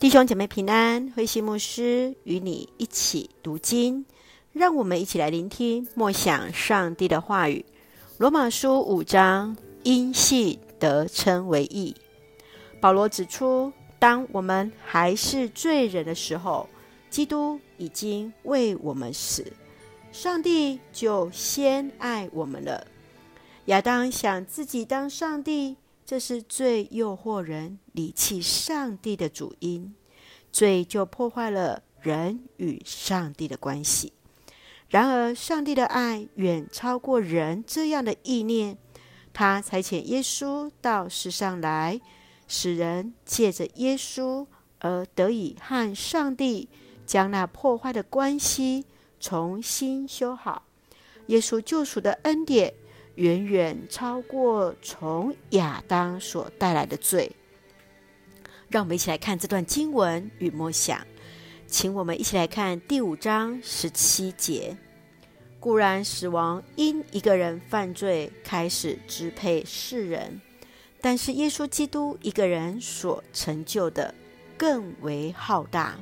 [0.00, 4.06] 弟兄姐妹平安，慧馨牧师与你一起读经，
[4.50, 7.66] 让我们一起来聆听默想上帝的话语。
[8.16, 11.94] 罗马书五章，因信得称为义。
[12.80, 16.66] 保罗指出，当我们还是罪人的时候，
[17.10, 19.52] 基督已经为我们死，
[20.12, 22.86] 上帝就先爱我们了。
[23.66, 25.76] 亚当想自己当上帝。
[26.04, 29.94] 这是罪诱惑人离弃上帝的主因，
[30.50, 34.12] 罪就破坏了人与上帝的关系。
[34.88, 38.76] 然而，上帝的爱远超过人这样的意念，
[39.32, 42.00] 他差遣耶稣到世上来，
[42.48, 44.44] 使人借着耶稣
[44.80, 46.68] 而得以和上帝
[47.06, 48.84] 将那破坏的关系
[49.20, 50.64] 重新修好。
[51.26, 52.74] 耶稣救赎的恩典。
[53.16, 57.30] 远远超过从亚当所带来的罪。
[58.68, 61.04] 让我们一起来看这段经文与默想，
[61.66, 64.76] 请我们一起来看第五章十七节。
[65.58, 70.40] 固然死亡因一个人犯罪开始支配世人，
[71.02, 74.14] 但是耶稣基督一个人所成就的
[74.56, 75.98] 更为浩大。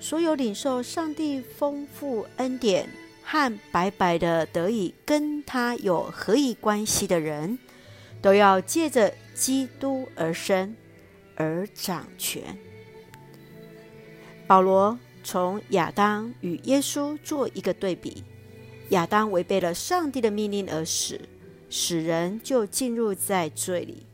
[0.00, 2.88] 所有领受上帝丰富恩典，
[3.24, 7.58] 和白白的得以跟他有合一关系的人，
[8.20, 10.76] 都要借着基督而生，
[11.34, 12.56] 而掌权。
[14.46, 18.22] 保罗从亚当与耶稣做一个对比：
[18.90, 21.18] 亚当违背了上帝的命令而死，
[21.70, 24.04] 使人就进入在罪里；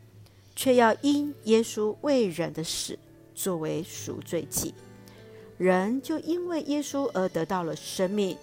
[0.55, 2.97] 却要因耶稣为人的死
[3.34, 4.72] 作为赎罪祭，
[5.58, 8.38] 人就因为耶稣而得到了生命。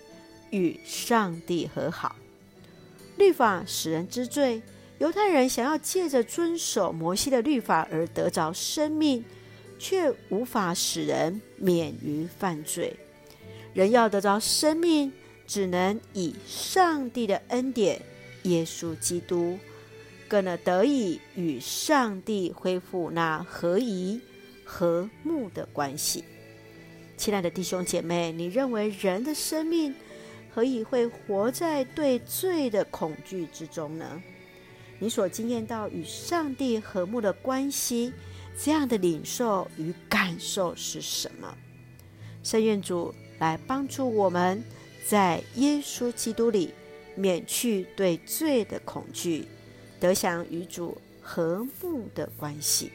[0.52, 2.16] 与上帝和好，
[3.18, 4.62] 律法使人知罪。
[5.00, 9.24] 犹太人想要借着遵守摩西的律法而得着生命，
[9.78, 12.96] 却无法使人免于犯罪。
[13.74, 15.12] 人要得着生命，
[15.46, 18.02] 只能以上帝的恩典，
[18.44, 19.60] 耶稣基督，
[20.28, 24.20] 更能得以与上帝恢复那合一
[24.66, 26.24] 和睦的关系。
[27.18, 29.94] 亲爱的弟兄姐妹，你认为人的生命，
[30.54, 34.22] 何以会活在对罪的恐惧之中呢？
[35.00, 38.12] 你所经验到与上帝和睦的关系，
[38.60, 41.56] 这样的领受与感受是什么？
[42.44, 44.64] 圣愿主来帮助我们，
[45.06, 46.74] 在耶稣基督里
[47.16, 49.46] 免去对罪的恐惧，
[50.00, 52.92] 得享与主和睦的关系。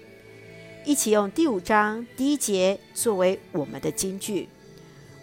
[0.85, 4.49] 一起用第五章第一节作为我们的金句。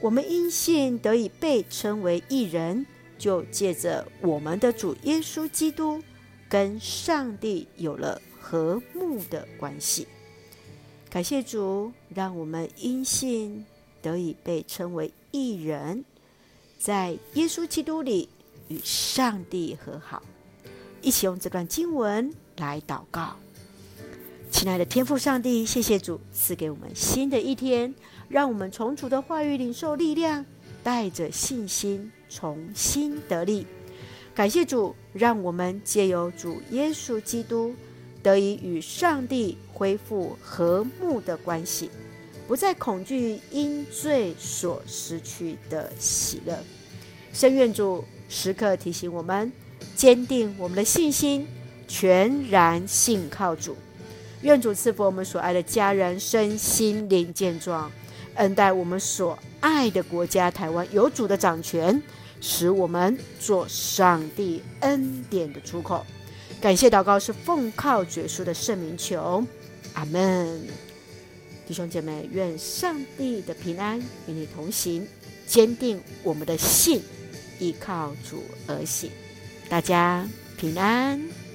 [0.02, 2.86] 我们因信得以被称为义人，
[3.18, 6.02] 就借着我们的主耶稣基督，
[6.48, 10.08] 跟上帝有了和睦的关系。
[11.10, 13.66] 感谢主，让我们因信
[14.02, 16.06] 得以被称为义人，
[16.78, 18.30] 在耶稣基督里
[18.70, 20.24] 与上帝和好。
[21.02, 23.36] 一起用这段经文来祷告。
[24.60, 27.96] 亲爱的天父上帝，谢谢主赐给我们新的一天，
[28.28, 30.46] 让我们从主的话语领受力量，
[30.84, 33.66] 带着信心重新得力。
[34.36, 37.74] 感谢主，让我们借由主耶稣基督
[38.22, 41.90] 得以与上帝恢复和睦的关系，
[42.46, 46.60] 不再恐惧因罪所失去的喜乐。
[47.32, 49.50] 深愿主时刻提醒我们，
[49.96, 51.48] 坚定我们的信心，
[51.88, 53.78] 全然信靠主。
[54.42, 57.92] 愿主赐福我们所爱的家人身心灵健壮，
[58.36, 62.02] 恩待我们所爱的国家台湾有主的掌权，
[62.40, 66.06] 使我们做上帝恩典的出口。
[66.62, 69.46] 感谢祷告是奉靠主耶稣的圣名求，
[69.94, 70.62] 阿门。
[71.68, 75.06] 弟兄姐妹，愿上帝的平安与你同行，
[75.46, 77.02] 坚定我们的信，
[77.60, 79.12] 依靠主而行。
[79.68, 80.26] 大家
[80.58, 81.49] 平安。